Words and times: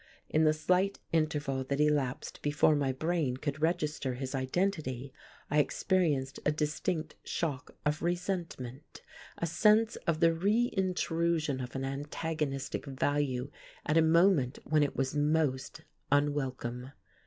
In 0.29 0.45
the 0.45 0.51
slight 0.53 0.97
interval 1.13 1.63
that 1.65 1.79
elapsed 1.79 2.41
before 2.41 2.75
my 2.75 2.91
brain 2.91 3.37
could 3.37 3.61
register 3.61 4.15
his 4.15 4.33
identity 4.33 5.13
I 5.51 5.59
experienced 5.59 6.39
a 6.43 6.51
distinct 6.51 7.13
shock 7.23 7.75
of 7.85 8.01
resentment; 8.01 9.03
a 9.37 9.45
sense 9.45 9.97
of 10.07 10.19
the 10.19 10.33
reintrusion 10.33 11.63
of 11.63 11.75
an 11.75 11.85
antagonistic 11.85 12.87
value 12.87 13.51
at 13.85 13.95
a 13.95 14.01
moment 14.01 14.57
when 14.63 14.81
it 14.81 14.95
was 14.95 15.15
most 15.15 15.81
unwelcome.... 16.11 16.93